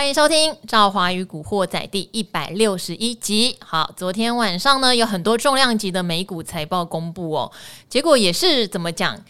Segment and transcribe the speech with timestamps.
[0.00, 3.54] 欢迎收听《赵华与古惑仔》第一百六十一集。
[3.60, 7.52] 好，昨天晚上呢，有很多重量级的美股财报公布哦，
[7.86, 9.22] 结果也是怎么讲？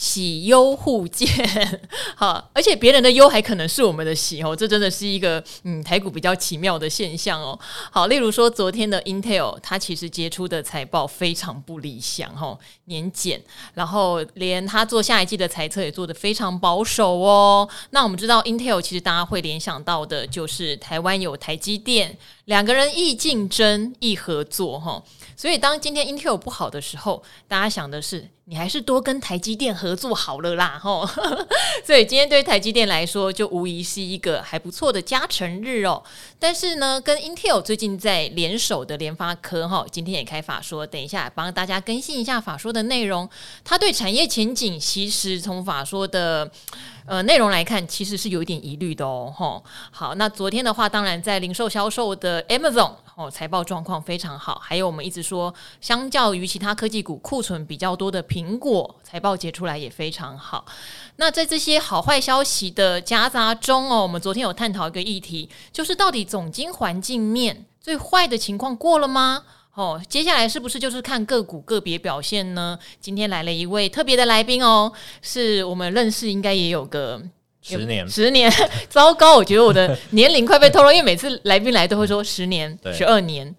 [0.00, 1.28] 喜忧互见，
[2.16, 7.58] 好，而且别人的忧还可能是我们的喜哦，这真的是一个嗯台股比较奇妙的现象哦。
[7.92, 13.42] 好，例如说昨天的 Intel，它其实结出的财报非常不理想哦，年减，
[13.74, 17.68] 然后连它做下一季的财测也做得非常保守哦。
[17.90, 25.02] 那我们知道 Intel 其实大家会联想到的就是台湾有台积电，两个人易竞争易合作哈，
[25.36, 28.30] 所以当今天 Intel 不好的时候，大家想的是。
[28.50, 31.08] 你还是多跟台积电合作好了啦， 吼！
[31.86, 36.02] 所以今天对台积电来说，就无疑是一个还不错的加成日哦。
[36.36, 43.30] 但是呢，跟 Intel 最近在联手的联发科，哈，今天也开法说，等一下帮大家更新一下法说的内容。
[43.62, 46.50] 它对产业前景，其实从法说的。
[47.06, 49.64] 呃，内容来看，其实是有一点疑虑的哦，吼。
[49.90, 54.58] 好，那昨天的话，当然在零售销售的 Amazon 哦，财报状况非常好。
[54.64, 60.64] 还有我们一直说，相较于其他科技股库存比较多的苹果，财报结出来也非常好。
[61.16, 69.42] 那在这些好坏消息的夹杂中哦，我们昨天有探讨一个议题，就是到底总经环境面最坏的情况过了吗？
[69.74, 72.78] 哦，接下来是不是就是看个股个别表现呢？
[73.00, 77.22] 今天来了一位特别的来宾哦，是我们认识应该也有个
[77.62, 78.50] 十年，十年，
[78.88, 83.54] 糟糕，我觉得我的 年龄快被透露，因为每次来宾来都会说十年、十二年。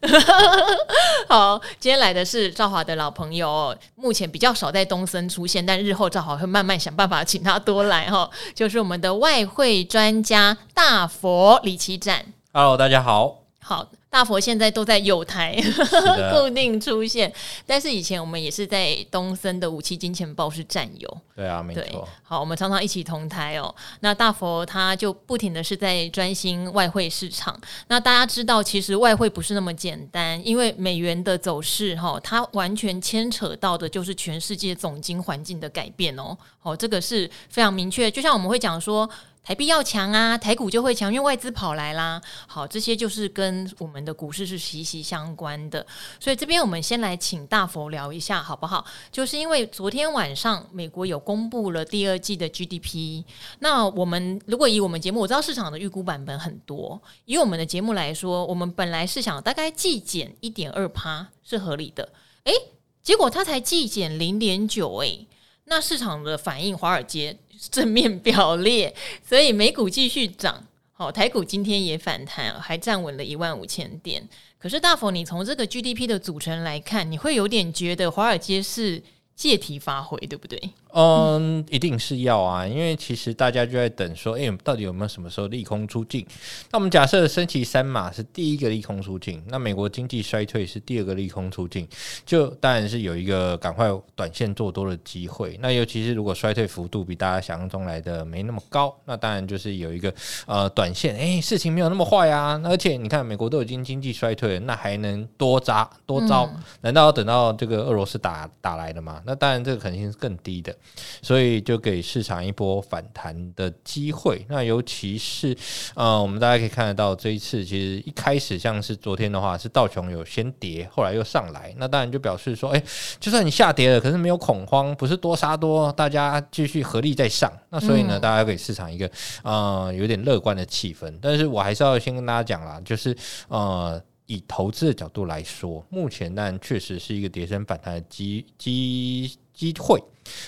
[1.30, 8.30] 好，今天来的是赵华的老朋友，目前比较少在东森出现，但日后赵华会慢慢想办法请他多来哈。
[8.56, 12.26] 就是我们的外汇专家大佛李奇展。
[12.54, 13.41] Hello，大家好。
[13.62, 13.88] 好。
[14.12, 15.56] 大佛现在都在有台
[16.36, 17.32] 固定出现，
[17.66, 21.18] 但是以前我们也是在东森的五七金钱豹是战友。
[21.34, 22.06] 对啊，没错。
[22.22, 23.74] 好，我们常常一起同台哦。
[24.02, 27.58] 那大佛他就不停的是在专心外汇市场。
[27.88, 36.38] 那大家知道，其实外汇不是那么简单，因为美元的走势哈，它完全牵扯到的就是全世界总经环境的改变哦。
[36.60, 38.12] 好，这个是非常明确。
[38.12, 39.10] 就像我们会讲说。
[39.44, 42.22] 台币要强啊，台股就会强，因为外资跑来啦。
[42.46, 45.86] 好，这些就是跟我们的股市是息息相关的。
[46.20, 48.86] 所以这边我们先来请大佛聊一下，好不好？
[49.12, 53.24] 就是因为昨天晚上美国有公布了第二季的 GDP。
[53.60, 57.02] 那我们如果以我们节目，我知道市场的预估版本很多。
[57.26, 62.08] 以我们的节目来说，我们本来是想大概季减一点二趴是合理的。
[62.44, 62.54] 诶，
[63.02, 65.28] 结果它才季减零点九，诶，
[65.66, 67.40] 那市场的反应，华尔街。
[67.70, 74.28] 正面表列，所以美股继续涨，好，台股今天也反弹，还站稳了一万五千点。
[74.58, 79.02] 可是大佛，你从这个 GDP 的组成来看，你会有点觉得华尔街是
[79.36, 80.60] 借题发挥，对不对？
[80.94, 86.26] 嗯，一定是要啊，因为其实大家就在等说，哎，到底有没有什么时候利空出尽？
[86.72, 91.88] 那我们假设升旗三码是第一个利空出尽，那美国经济衰退是第二个利空出尽，
[92.26, 95.58] 就当然是有一个赶快短线做多的机会。
[95.62, 100.14] 那尤其是如果衰退幅度比大家想象中来的没那么高，那当然就是有一个
[100.46, 102.62] 呃短线，哎，事情没有那么坏啊。
[102.66, 106.46] 而且你看，美国都已经经济衰退了，那还能多扎多招？
[106.54, 109.22] 嗯、难道要等到这个俄罗斯打打来了吗？
[109.26, 110.76] 那当然这个可能性是更低的。
[111.22, 114.46] 所以就给市场一波反弹的机会。
[114.50, 115.56] 那尤其是
[115.96, 121.74] 呃，我们大家可以看得到，这一次其实一开始像是昨天的话，是道琼有先跌，后来又上来。
[121.78, 122.84] 那当然就表示说，哎，
[123.20, 127.52] 就算你下跌了，可是没有恐慌，不是多杀多，大家继续合力在上。
[127.70, 129.10] 那所以呢，大家给市场一个
[129.44, 131.14] 呃有点乐观的气氛。
[131.22, 133.16] 但是我还是要先跟大家讲啦，就是
[133.48, 140.02] 呃，以投资的角度来说，目前当然确实是一个跌升反弹的机机机会。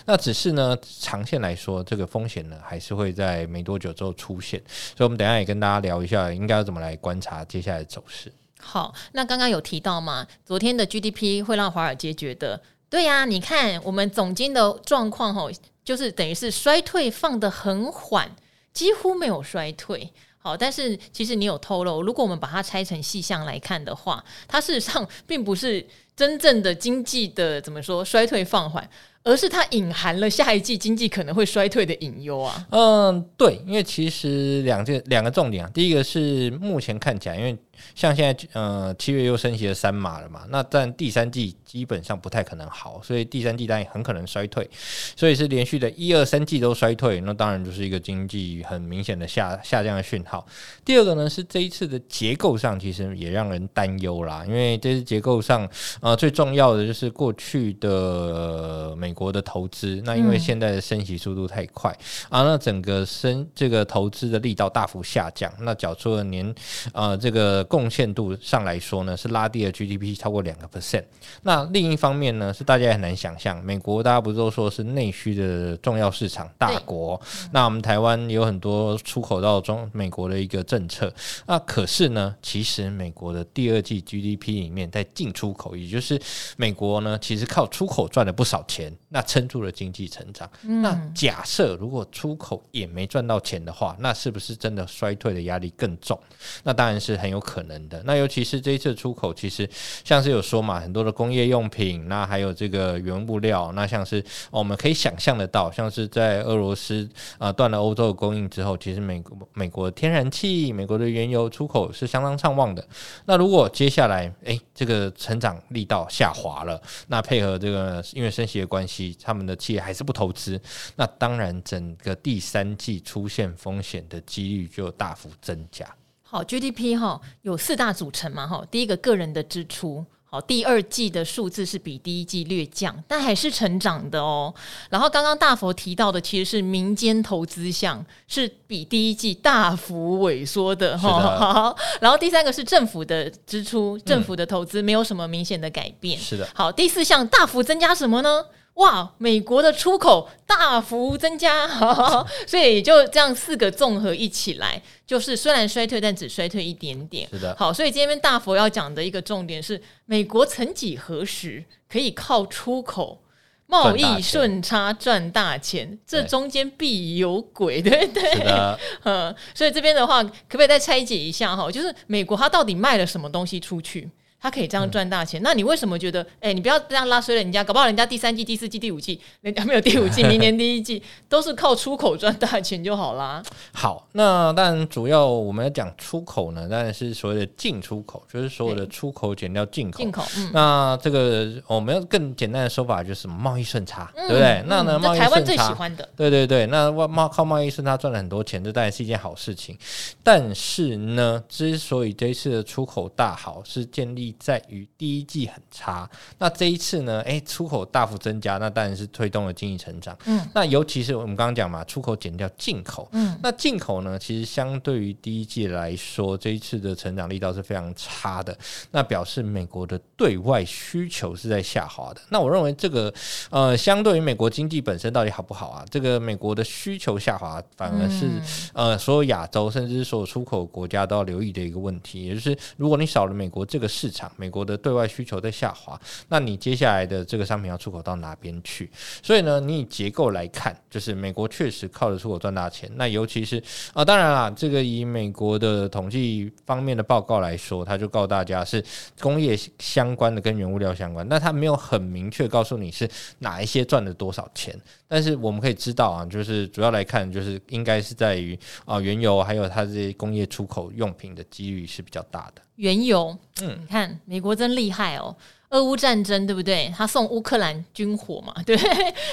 [0.05, 4.59] 那只是呢，长线来说，这个风险呢，还是会在没多久之后出现。
[4.95, 8.31] 所以，我们等下也跟大家聊一下，应该要怎么来观察接下来的走势。
[8.59, 12.59] 好，那刚刚有提到嘛，昨天的 GDP 会让华尔街觉得，
[12.89, 15.51] 对呀、你看我们总经的状况吼，
[15.83, 18.35] 就是等于是衰退放得很缓，
[18.73, 20.11] 几乎没有衰退。
[20.43, 25.87] 好，但是其实你有透露，如果我们把它拆成细项来看的话，它事实上并不是
[26.17, 28.87] 真正的经济的怎么说衰退放缓。
[29.23, 32.67] 而是它隐含了下一季经济可能会衰退的隐忧啊。
[32.71, 37.57] 嗯，对，因为其实两件两个重点啊，第一个是目前看起来，因为。
[37.95, 44.69] 像现在，呃，七月又升息了三码了嘛，那但第三季基本上不太可能好，所以第三季当然很可能衰退，
[45.17, 50.45] 所以是连续的一二三季都衰退，那当然就是一个经济很明显的下下降的讯号。
[50.85, 55.67] 第二个呢是这一次的结构上其实也让人担忧啦，因为这次结构上，
[55.99, 60.01] 呃，最重要的就是过去的美美国的投资。
[60.05, 61.95] 那因为现在的升息速度太快、
[62.31, 66.53] 嗯、啊，那整个升这个投资的力道大幅下降，那缴出了年
[66.93, 71.03] 呃这个贡献度上来说呢，是拉低了 GDP 超过两个 percent。
[71.43, 77.21] 那另一方面呢，是大家也很难想象，美国大家不是都说是内需的重要市场大国，
[77.51, 81.13] 那我们台湾有很多出口到中美国的一个政策，
[81.45, 86.19] 那可是呢，其实美国的第二季 GDP 里面在进出口，也就是
[86.57, 90.49] 美国呢，其实靠出口赚了不少钱，那撑住了经济成长。
[90.63, 96.19] 嗯、那假设如果出口也没赚到钱的话，那是不是真的衰退的压力更重？
[96.63, 98.01] 那当然是很有可能的。
[98.05, 99.69] 那尤其是这一次出口，其实
[100.03, 104.19] 像是有说嘛，很多的工业用品，那还有这个原物料，那像是、
[104.49, 107.07] 哦、我们可以想象得到，像是在俄罗斯
[107.37, 112.83] 啊断了欧洲的供应之后，其实美国美国的天然气、美国的原油出口是相当畅旺的。
[113.25, 120.61] 那如果接下来诶，这个成长力道下滑了，那配合这个因为升息的关系，他们的企业还是不投资，
[120.97, 125.83] 那当然整个第三季出现风险的几率就大幅增加。
[126.21, 130.05] 好，GDP 哈有四大组成嘛哈，第一个个人的支出。
[130.25, 134.51] 好，第二季的数字是比第一季略降，但还是成长的哦。
[134.89, 141.37] 然后刚刚大佛提到的其实是民间投资项，是比第一季大幅萎缩的哈。
[141.37, 146.17] 好，然后第三个是政府的支出，政府的投资没有什么明显的改变。
[146.17, 146.49] 是的。
[146.55, 148.43] 好，第四项大幅增加什么呢？
[148.75, 151.67] 哇，美国的出口大幅增加，
[152.47, 157.29] 所以就这样四个综合一起来，就是虽然衰退，但只衰退一点点。
[157.29, 163.21] 是的，好，所以今天大佛要讲的一个重点是，美国曾几何时可以靠出口
[163.67, 165.99] 贸易顺差赚大钱？
[166.07, 168.23] 这中间必有鬼，对不对？
[169.05, 171.69] 嗯，所以这边的话，可不可以再拆解一下哈？
[171.71, 174.09] 就是美国它到底卖了什么东西出去？
[174.43, 176.21] 他可以这样赚大钱，嗯、那你为什么觉得？
[176.41, 183.41] 哎、欸，你不要这样拉衰了人家，搞不好人家第三季、第四季、第五季， 人家没有第五季， 明年第一季都是靠出口赚大钱就好啦。
[183.71, 189.99] 好，那当然主要我们要讲出口呢，当然是所谓的进出口，就是所有的出口减掉进口。
[189.99, 194.49] 进口，嗯、那这个我们要更简单的说法就是贸易顺差，嗯、对不对？
[194.59, 199.77] 嗯、那呢，贸易顺差，台湾最喜欢的，对对对，那贸靠贸易顺差赚了很多钱，这当然是一件好事情。
[200.21, 204.32] 但是呢，之所以这一次的出口大好，是建立。
[204.39, 207.21] 在于第一季很差，那这一次呢？
[207.21, 210.17] 诶，出口大幅增加，那当然是推动了经济成长。
[210.25, 213.07] 嗯，那尤其是我们刚刚讲嘛，出口减掉进口。
[213.11, 218.57] 嗯，那进口呢，其实相对于第一季来说，这一次的成长力道是非常差的。
[218.91, 222.21] 那表示美国的对外需求是在下滑的。
[222.29, 223.13] 那我认为这个
[223.49, 225.85] 呃，相对于美国经济本身到底好不好啊？
[225.89, 228.25] 这个美国的需求下滑，反而是、
[228.73, 232.25] 嗯、呃，所有亚洲甚至是所有出口国家都要留意的一个问题。
[232.25, 235.99] 也就是如果你少了美国这个市场，美国的对外需求在下滑，
[236.29, 238.89] 那你接下来的这个商品要出口到哪边去？
[239.23, 242.87] 所以呢，你以结构来看，就是美国确实靠着出口赚大钱。
[242.95, 243.61] 那尤其是
[243.93, 248.83] 啊，当然啦，这个以美国的统计方面的报告来说，他就告诉大家是
[249.19, 254.79] 工业相关的跟原物料相关，那他没有很明确告诉你是哪一些赚了多少钱。
[255.13, 262.63] 但是我们可以知道啊，就是主要来看，就是应该是在于啊原油还有它这些工业出口用品的几率是比较大的。
[262.77, 265.35] 原油，嗯，你看美国真厉害哦，
[265.69, 266.91] 俄乌战争对不对？
[266.97, 268.75] 他送乌克兰军火嘛， 对。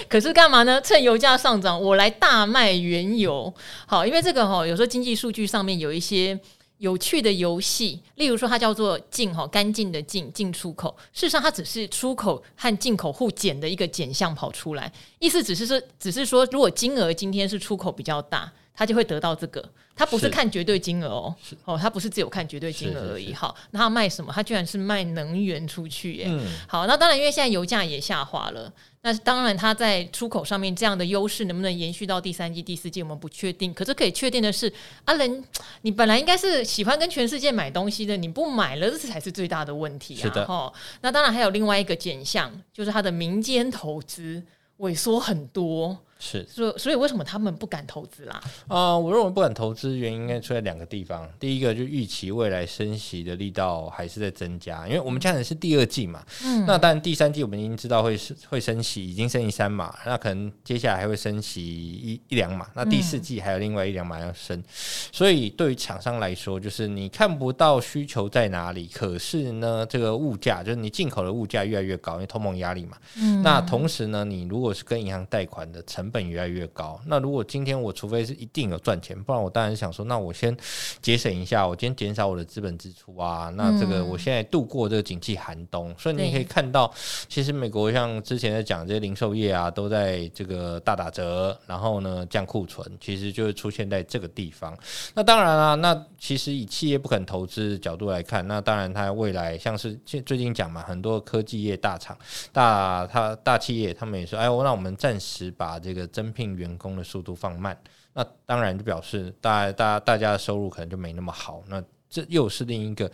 [0.07, 0.79] 可是干嘛呢？
[0.83, 3.51] 趁油价上涨，我来大卖原油。
[3.87, 6.39] 好，因为这个哈，有时候经济数据上面有一些
[6.81, 10.97] 有趣的游戏，例如说它叫做进哈，干净的进进出口。
[11.13, 18.51] 事实上，它只是出口和进口互减的一个减项跑出来，意思只是说，只是说，如果金额今天是出口比较大。
[18.81, 19.63] 他就会得到这个，
[19.95, 23.35] 他不是看绝对金额哦，哦，他不是只有看绝对金额而已。
[23.35, 24.33] 好，那他卖什么？
[24.33, 26.25] 他居然是卖能源出去耶。
[26.27, 28.73] 嗯，好，那当然，因为现在油价也下滑了，
[29.03, 33.75] 那当然他在出口上面这样的优势能不能延续到第三季、第四季，我们不确定。
[33.75, 34.73] 可是可以确定的是，
[35.05, 35.45] 阿仁，
[35.83, 40.23] 你本来应该是喜欢跟全世界买东西的，你不买了，这才是最大的问题啊。
[40.23, 40.73] 是的，哈。
[41.03, 44.43] 那当然还有另外一个减项，就是他的民间投资
[44.79, 45.99] 萎缩很多。
[46.21, 48.41] 是，所以所以为什么他们不敢投资啦？
[48.69, 51.27] 啊、呃，我认为不敢投资原因应该出在两个地方。
[51.41, 56.23] 第一个就预期未来升息的力道还是在增加，因为我们讲的是第二季嘛。
[56.45, 56.67] 嗯。
[56.67, 62.69] 那当然第三季我们已经知道会会升息，已经升息三码，那可能接下来还会升息一一两码。
[62.75, 64.65] 那第四季还有另外一两码要升，嗯、
[65.11, 72.99] 所以对于厂商来说，就是你看不到需求在哪里，可是呢，这个物价就是你进口的物价越来越高，因为通膨压力嘛。
[73.17, 73.43] 嗯。
[73.43, 77.01] 那同时呢，你如果是跟银行贷款的成成本越来越高。
[77.07, 80.55] 那如果今天我除非是一定有赚钱，不然我当然想说，那我先
[81.01, 83.49] 节省一下，我今天减少我的资本支出啊。
[83.55, 86.93] 那这个我现在度过这个景气寒冬，所以你可以看到，
[87.29, 94.77] 其实美国像之前在讲这些零售业啊，都在这个大打折，然后呢降库存，其实就是出现在这个地方。
[95.15, 102.17] 那当然啊，那其实以企业不肯投资角度来看，那当然它未来像是最近讲嘛，很多科技业大厂、
[102.53, 107.79] 大它大企业，他们也说，哎，我让我们暂时把这个增聘员工的速度放慢。
[108.13, 111.63] 那当然就表示大大大家的收入可能就没那么好。
[111.69, 113.11] 那这又是另一个。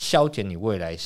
[0.00, 0.96] 削减你未来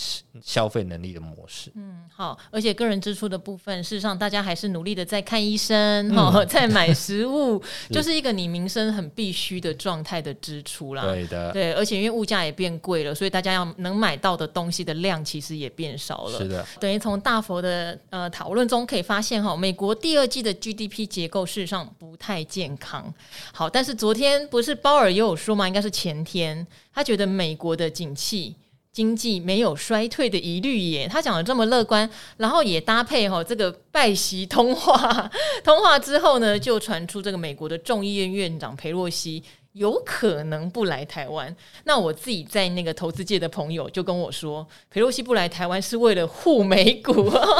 [0.40, 1.68] 消费能力的模式。
[1.74, 7.60] 嗯，好，而且个人支出的部分，事实上大家还是努力的在看医生，哈、嗯， 在买食物，
[7.90, 11.02] 就是一个你民生很必须的状态的支出啦。
[11.02, 16.38] 对的，对，而且因为物价也变贵了，所以大家要能买到的东西的量其实也变少了。
[16.38, 23.12] 是的，等于从大佛的呃讨论中可以发现，哈，美国第二季的 GDP 结构事实上不太健康。
[23.52, 25.66] 好，但是昨天不是鲍尔也有说吗？
[25.66, 28.54] 应该是前天，他觉得美国的景气。
[28.94, 35.28] 经济没有衰退的疑虑耶，他讲的这么乐观，然后也搭配哈这个拜习通话，
[35.64, 41.52] 通话之后呢，就传出这个美国的众议院院长裴洛西有可能不来台湾。
[41.82, 47.12] 那我自己在那个投资界的朋友就跟我说，裴洛西不来台湾是为了护美股，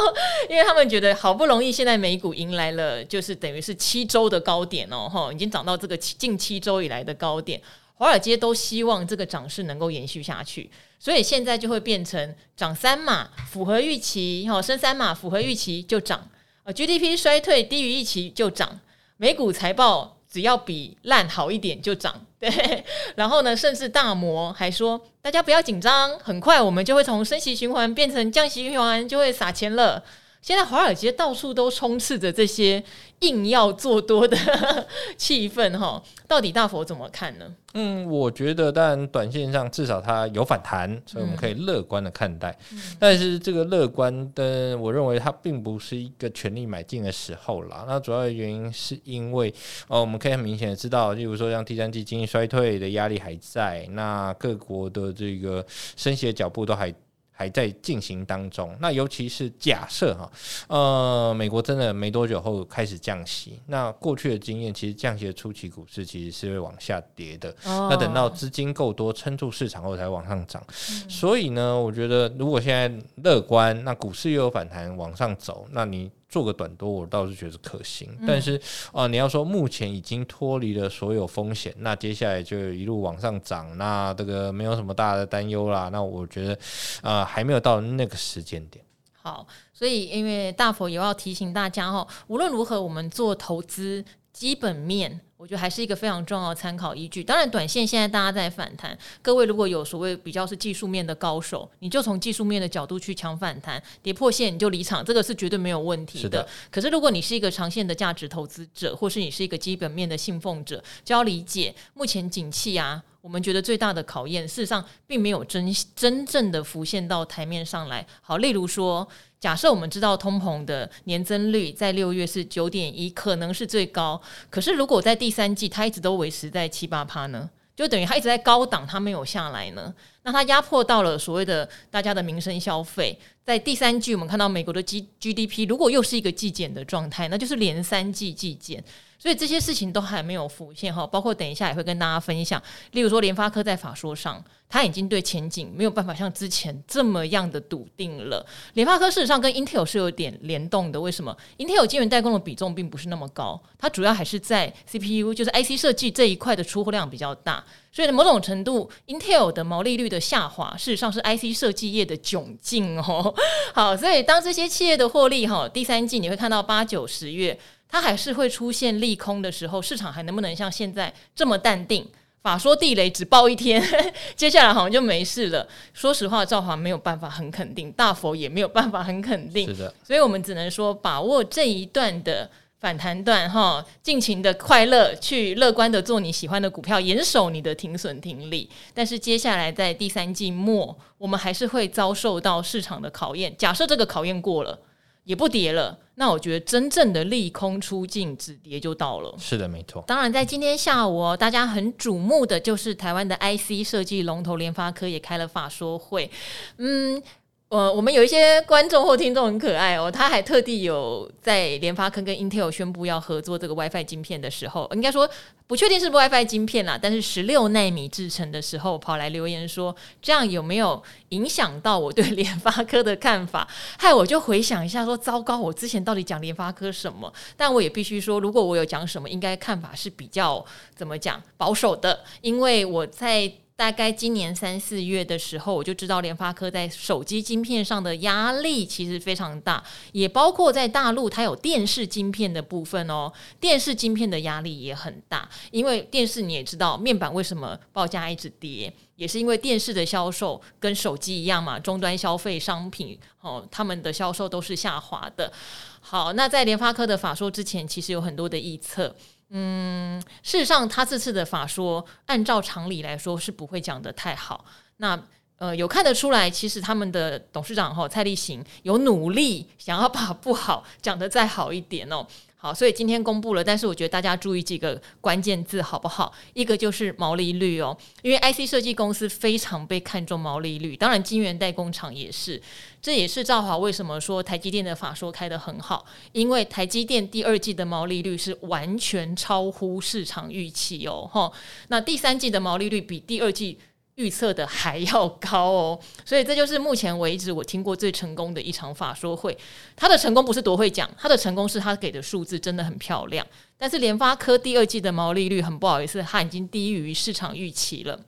[0.49, 7.61] 因为他们觉得好不容易现在美股迎来了就是等于是七周的高点哦，哈，已经涨到这个近七周以来的高点。
[7.97, 16.27] 华尔街都希望这个涨势能够延续下去，所以现在就会变成涨三码符合预期，哈升三码符合预期就涨，
[16.63, 18.79] 呃 GDP 衰退低于预期就涨，
[19.17, 22.83] 美股财报只要比烂好一点就涨， 对，
[23.15, 30.03] 然后呢，甚至大摩还说大家不要紧张，很快我们就会从升息循环变成降息循环，就会撒钱了。
[30.45, 32.83] 现在华尔街到处都充斥着这些
[33.21, 34.37] 硬要做多的
[35.17, 37.51] 气氛，哈，到底大佛怎么看呢？
[37.73, 42.55] 嗯，我觉得当然短线上至少它有反弹，所以我们可以乐观的看待。
[42.71, 47.83] 嗯、但是这个乐观的，我认为它并不是一个全力买进的时候啦。
[47.87, 49.51] 那主要的原因是因为
[49.87, 56.93] 哦，我们可以很明显的知道，例如说像第三季经济衰退的压力还在，那各国的这个升息的脚步都还。
[57.35, 58.75] 还在进行当中。
[58.79, 60.31] 那尤其是假设哈，
[60.69, 67.49] 呃，美国真的没多久后开始降息，那过去的经验其实降息的初期股市其实是会往下跌的。
[67.65, 70.63] 哦、那等到资金够多撑住市场后才往上涨。
[70.67, 76.09] 嗯、所以呢，我觉得如果现在乐观，那股市又有反弹往上走，那你。
[76.35, 78.09] 做个短多，我倒是觉得可行。
[78.19, 85.87] 嗯、但是啊、呃，你要说目前已经脱离了所有风险，那接下来就一路往上涨，那这个没有什么大的担忧啦。
[85.93, 86.53] 那我觉得
[87.01, 88.83] 啊、呃，还没有到那个时间点。
[89.13, 94.03] 好，所以因为大佛也要提醒大家哦，无论如何，我们做投资
[94.35, 95.21] 基本面。
[95.37, 97.23] 我觉得还是一个非常重要的参考依据。
[97.23, 106.21] 当然，短线现在大家在反弹，各位如果有所谓比较是技术面的高手，你就从技术面的角度去抢反弹，跌破线你就离场，这个是绝对没有问题的。
[106.21, 106.47] 是的。
[106.71, 118.07] 可是，如果你是一个长线的价值投资者，或是你是一个基本面的信奉者，就要理解目前景气啊，我们觉得最大的考验，事实上并没有真真正的浮现到台面上来。
[118.21, 119.07] 好，例如说。
[119.45, 124.19] 假设我们知道通膨的年增率在六月是九点一，可能是最高。
[124.49, 129.93] 可是如果在第三季它一直都维持在七八趴呢，就等于它一直在高档，它没有下来呢。
[130.25, 133.17] 那它压迫到了所谓的大家的民生消费。
[133.45, 138.83] 在第三季，我们看到美国的 G GDP 如果又是一个季减的状态，那就是连三季季减。
[139.19, 142.61] 所以这些事情都还没有浮现哈，包括等一下也会跟大家分享。
[142.91, 148.45] 例如说，联发科在法说上，它已经对前景没有办法像之前这么样的笃定了。
[148.73, 157.63] 联发科事实上跟 Intel 是有点联动的，为什么？Intel 晶圆代工的比重并不是那么高，它主要还是在 CPU，就是 IC 设计这一块的出货量比较大。
[157.95, 163.33] 所以某种程度，Intel 的毛利率的下滑，事实上是 IC 设计业的窘境哦。
[163.73, 167.57] 好，所以当这些企业的获利哈，第三季你会看到八九十月。
[167.87, 172.05] 它还是会出现利空的时候，市场还能不能像现在这么淡定？
[172.41, 173.81] 法说地雷只爆一天，
[174.35, 175.65] 接下来好像就没事了。
[175.93, 179.67] 说实话，赵华没有办法很肯定，大佛也没有办法很肯定。
[179.67, 188.69] 是的，所以我们只能说把握这一段的反弹段哈，尽情的快乐，去乐观的做你喜欢的股票，严守你的停损停利。
[188.93, 193.55] 但是接下来在第三季末，我们还是会遭受到市场的考验。
[193.57, 194.79] 假设这个考验过了。
[195.25, 199.35] 也不跌了，那我觉得真正的利空出尽，止跌就到了。
[199.39, 200.03] 是的，没错。
[200.05, 206.29] 当然，在今天下午哦，大家很瞩目的就是台湾的 IC 设计龙头联发科也开了法说会。
[206.77, 207.19] 嗯，
[207.69, 215.27] 呃，我们有一些观众或听众很可爱哦，他还特地有在联发科跟 Intel 宣布要合作这个 WiFi 晶片的时候，应该说
[215.65, 223.67] 不确定是不是 WiFi 晶片啦，但是十六纳米制成的时候，跑来留言说，这样有没有影响到我对联发科的看法？
[223.97, 227.33] 害我就回想一下说，糟糕，我之前到底讲联发科什么？
[227.57, 230.63] 但我也必须说，如果我有讲什么，应该看法是比较
[230.95, 233.51] 怎么讲保守的，因为我在。
[233.77, 243.31] 大概今年三四月的时候，我就知道联发科在手机晶片上的压力其实非常大，也包括在大陆它有电视晶片的部分哦。
[243.59, 255.51] 电视晶片的压力也很大，因为电视你也知道，面板为什么报价一直跌，也是因为电视的销售跟手机一样嘛，终端消费商品哦，他们的销售都是下滑的。
[255.99, 259.13] 好，那在联发科的法说之前，其实有很多的预测。
[259.57, 264.65] 嗯，事实上，他这次的法说，按照常理来说是不会讲的太好。
[264.97, 265.17] 那
[265.57, 272.25] 呃，有看得出来，其实他们的董事长哈蔡立行有努力想要把 不好讲得再好一点哦。
[272.57, 276.33] 好，所以今天公布了，但是我觉得大家注意几个关键字好不好？
[276.53, 282.59] 一个就是毛利率哦，因为 IC 设计公司非常被看重毛利率，当然晶圆代工厂也是。
[283.01, 291.53] 这也是兆华为什么说台积电的法说开得很好，因为台积电第二季的毛利率是完全超乎市场预期哦，吼，
[291.89, 293.77] 那第三季的毛利率比第二季。
[294.15, 299.57] 预测的还要高哦， 所以这就是目前为止我听过最成功的一场法说会。
[299.95, 303.45] 他的成功不是多会讲，他的成功是他给的数字真的很漂亮。
[303.77, 308.19] 但是联发科第二季的毛利率很不好意思，它已经低于市场预期了。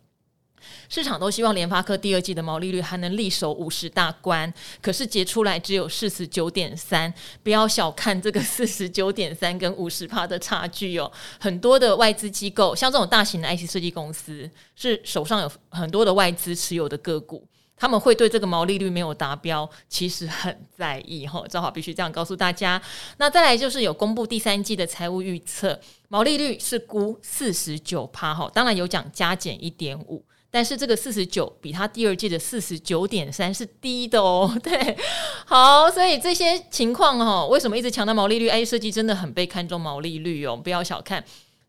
[0.89, 7.13] 市场都希望联发科第二季的毛利率还能力守五十大关，可是结出来只有四十九点三。
[7.43, 11.11] 不要小看这个四十九点三跟五十趴的差距哦。
[11.39, 21.43] 很多的外资机构，像这种大型的 IC 设计公司，是手上有很多的外资持有的个股，他们会对这个毛利率没有达标，其实很在意哈。
[21.49, 22.81] 正好必须这样告诉大家。
[23.17, 30.23] 那再来就是有公布第三季的财务预测，毛利率是估四十九趴哈，当然有讲加减一点五。
[30.49, 34.97] 但是这个四十九比他第二季的四十九点三是低的哦， 对，
[35.45, 41.23] 好，所以这些情况哦，为什么一直强调毛利率？IC 设计真的很被看重毛利率哦，不要小看，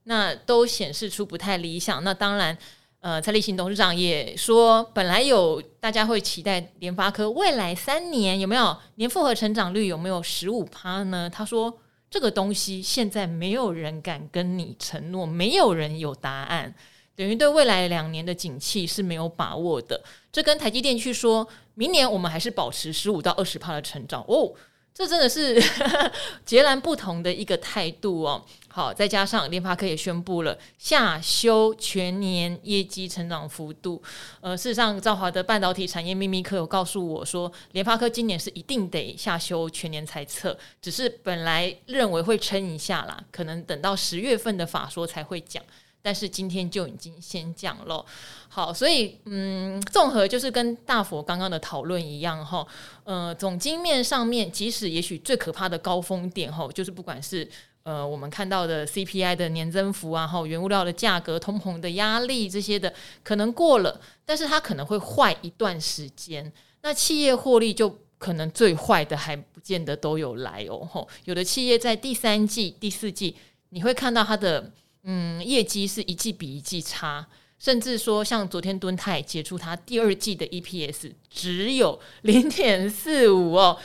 [0.05, 2.03] 那都显示出不太理想。
[2.05, 2.57] 那当然，
[3.01, 11.29] 呃，蔡立新董事长也说，本来有大家会期待联发科未来三年有没有年复合成长率有没有十五趴呢？
[11.29, 16.75] 他说这个东西现在没有人敢跟你承诺，没有人有答案。
[17.19, 20.01] 等于对未来两年的景气是没有把握的，
[20.31, 24.53] 这跟台积电去说明年我们还是保持十五到二十趴的成长哦，
[24.95, 25.61] 这真的是
[26.47, 28.41] 截然不同的一个态度哦。
[28.69, 34.01] 好，再加上联发科也宣布了下修全年业绩成长幅度。
[34.41, 45.61] 呃，事实上，兆华的半导体产业秘密课有告诉我说，联发科今年是一定得下修全年财测，只是本来认为会撑一下啦，可能等到十月份的法说才会讲。
[46.01, 48.05] 但是今天就已经先讲了，
[48.49, 52.67] 好，所以嗯，综合就是跟大佛刚刚的讨论一样哈，
[53.05, 57.47] 呃，总经面上面，即使也许最可怕的高峰点哈，就是不管是
[57.83, 66.51] 呃我们看到的 CPI 的年增幅啊，哈，原物料的价格、通膨的压力这些的可能过了，但是它可能会坏一段时间。
[66.83, 73.37] 那企业获利就可能最坏的还不见得都有来哦，吼，有的企业在第三季、第四季
[73.71, 74.71] 你会看到它的。
[75.11, 77.27] 嗯，业绩是一季比一季差，
[77.59, 83.79] 甚至说像昨天敦泰解除它第二季的 EPS 只有零点四五哦，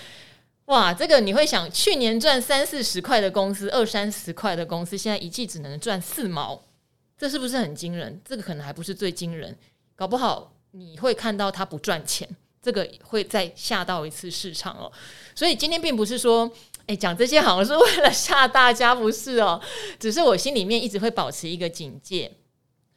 [0.65, 6.61] 哇，这个你会想，去年赚三四十块的公司，二三十块的公司，现在一季只能赚四毛，
[7.17, 8.19] 这是不是很惊人？
[8.25, 9.57] 这个可能还不是最惊人，
[9.95, 12.27] 搞不好你会看到它不赚钱，
[12.61, 14.91] 这个会再吓到一次市场哦。
[15.33, 16.51] 所以今天并不是说。
[16.87, 19.61] 哎，讲这些好像是为了吓大家，不是哦？
[19.99, 22.31] 只是我心里面一直会保持一个警戒。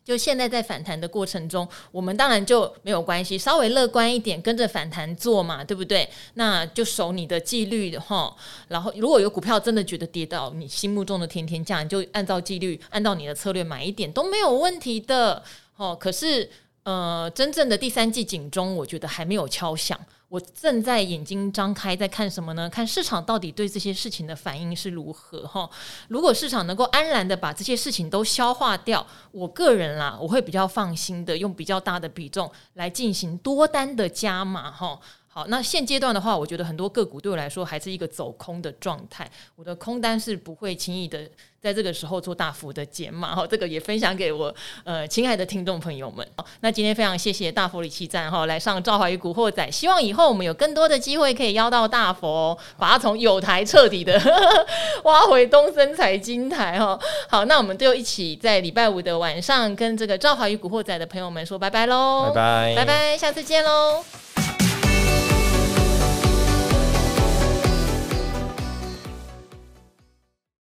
[0.05, 6.09] 就现在在反弹的过程中，我们当然就没有关系，稍微乐观一点，跟着反弹做嘛，对不对？
[6.35, 8.33] 那就守你的纪律的哈。
[8.69, 15.43] 然后如果有股票真的觉得跌到你心目中的天天价，你就按照纪律，按照你的策略买一点都没有问题的。
[15.77, 16.49] 哦，可是
[16.85, 19.99] 呃，真正的第三季警钟，我觉得还没有敲响。
[20.29, 22.69] 我正在眼睛张开，在看什么呢？
[22.69, 25.71] 看市场到底对这些事情的反应是如何哈？
[26.09, 34.99] 如果市场能够安然的把这些事情都消化掉，我个人啦，我会比较放心的用比较大的比重来进行多单的加码哈。
[35.37, 41.29] 好，那现阶段的话，我觉得很多个股对我来说还是一个走空的状态，我的空单是不会轻易的。
[41.61, 46.27] 在这个时候做大幅的减码，哈，这个也分享给我呃亲爱的听众朋友们。
[46.37, 54.19] 好，那今天非常谢谢大佛里奇站哈来上赵怀宇古惑仔，希望以后我们有更多的机会可以邀到大佛，把他从有台彻底的
[55.05, 56.99] 挖回东森财经台哈。
[57.29, 64.26] 好，那我们就一起在礼拜五的晚上跟这个赵怀宇古惑仔的朋友们说拜拜喽，拜拜，拜拜，下次见喽。